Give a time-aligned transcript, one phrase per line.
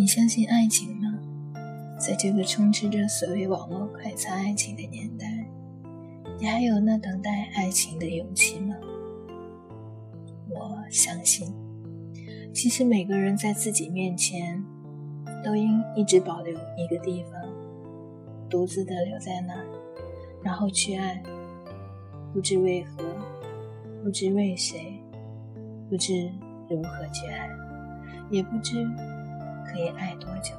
[0.00, 1.12] 你相信爱情吗？
[1.98, 5.46] 在这个充斥着所谓网络快餐爱情的年代，
[6.38, 8.74] 你还有那等待爱情的勇气吗？
[10.48, 11.54] 我相信，
[12.50, 14.64] 其实每个人在自己面前，
[15.44, 17.32] 都应一直保留一个地方，
[18.48, 19.66] 独自的留在那儿，
[20.42, 21.22] 然后去爱。
[22.32, 23.04] 不知为何，
[24.02, 24.98] 不知为谁，
[25.90, 26.32] 不知
[26.70, 27.50] 如何去爱，
[28.30, 28.82] 也不知
[29.70, 30.52] 可以爱多久，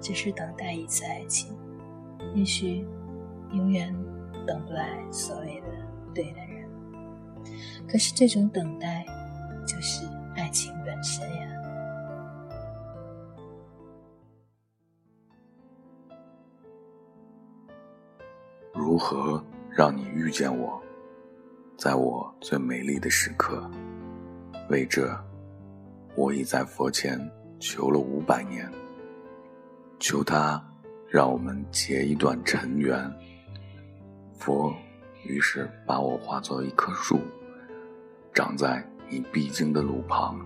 [0.00, 1.56] 只是等待一次爱情。
[2.34, 2.86] 也许
[3.52, 3.92] 永远
[4.46, 5.66] 等不来所谓的
[6.14, 6.68] 对的人。
[7.88, 9.04] 可是这种等待，
[9.66, 11.48] 就是爱情本身呀。
[18.72, 20.80] 如何让你遇见我，
[21.76, 23.68] 在我最美丽的时刻？
[24.70, 25.12] 为这，
[26.14, 27.18] 我已在佛前
[27.62, 28.68] 求了五百年，
[30.00, 30.60] 求他
[31.08, 33.08] 让我们结一段尘缘。
[34.34, 34.74] 佛
[35.24, 37.20] 于是把我化作一棵树。
[38.34, 40.44] 长在你必经的路旁，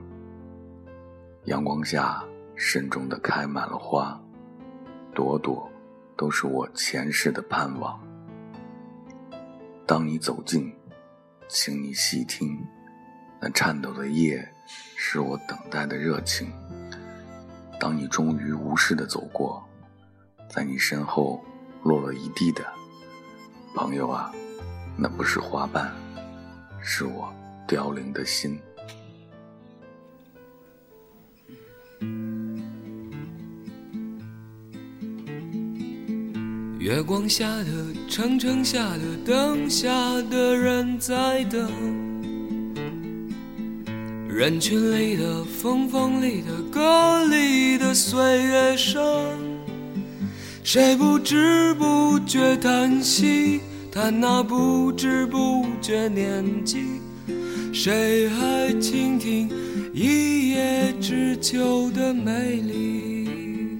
[1.44, 2.22] 阳光下
[2.54, 4.20] 慎重地开满了花，
[5.14, 5.66] 朵朵
[6.18, 7.98] 都是我前世的盼望。
[9.86, 10.70] 当你走近，
[11.48, 12.62] 请你细听，
[13.40, 14.46] 那颤抖的叶
[14.96, 16.52] 是我等待的热情。
[17.78, 19.64] 当你终于无视的走过，
[20.48, 21.44] 在你身后
[21.82, 22.64] 落了一地的
[23.74, 24.32] 朋友啊，
[24.96, 25.92] 那不是花瓣，
[26.80, 27.32] 是我。
[27.68, 28.60] 凋零的心。
[36.78, 39.90] 月光下的城城下的灯下
[40.30, 41.68] 的人在等，
[44.36, 49.02] 人群里的风风里的歌里的岁月声，
[50.62, 53.62] 谁不知不觉叹息？
[53.90, 57.00] 他那不知不觉年纪。
[57.72, 59.48] 谁还倾听
[59.94, 63.78] 一叶知秋的美丽？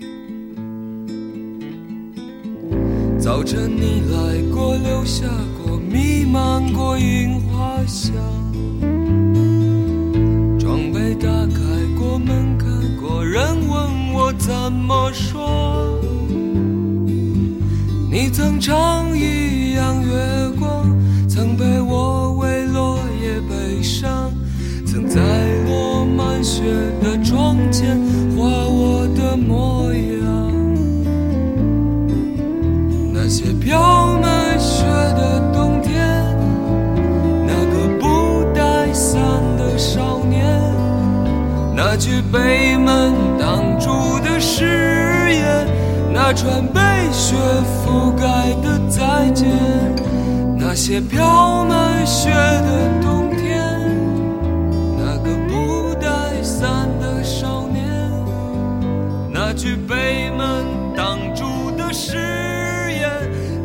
[3.21, 5.27] 早晨你来过，留下
[5.63, 8.15] 过，弥漫过樱花香。
[15.07, 16.01] 我说？
[18.11, 20.85] 你曾唱一样月光，
[21.29, 23.41] 曾陪我为落叶。
[23.49, 24.33] 悲伤，
[24.85, 25.21] 曾在
[25.69, 26.65] 落满雪
[27.01, 27.97] 的窗前
[28.37, 30.53] 画我的模样。
[33.15, 34.19] 那些飘
[41.99, 45.67] 那句被门挡住的誓言，
[46.13, 46.79] 那串被
[47.11, 47.35] 雪
[47.83, 49.49] 覆盖的再见，
[50.59, 53.31] 那些飘满雪的冬。
[53.31, 53.65] 天，
[54.99, 57.83] 那个不带伞的少年，
[59.33, 62.19] 那句被门挡住的誓
[62.93, 63.11] 言，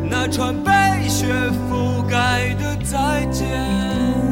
[0.08, 0.72] 那串被
[1.06, 1.26] 雪
[1.68, 4.31] 覆盖的再见。